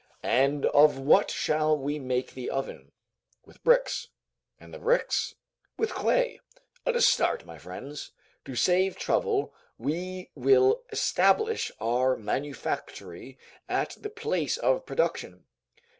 "And 0.23 0.65
of 0.65 0.97
what 0.97 1.29
shall 1.29 1.77
we 1.77 1.99
make 1.99 2.33
the 2.33 2.49
oven?" 2.49 2.91
"With 3.45 3.63
bricks." 3.63 4.07
"And 4.59 4.73
the 4.73 4.79
bricks?" 4.79 5.35
"With 5.77 5.91
clay. 5.93 6.39
Let 6.87 6.95
us 6.95 7.05
start, 7.05 7.45
my 7.45 7.59
friends. 7.59 8.11
To 8.45 8.55
save 8.55 8.95
trouble, 8.97 9.53
we 9.77 10.31
will 10.33 10.83
establish 10.91 11.71
our 11.79 12.17
manufactory 12.17 13.37
at 13.69 13.95
the 13.99 14.09
place 14.09 14.57
of 14.57 14.87
production. 14.87 15.45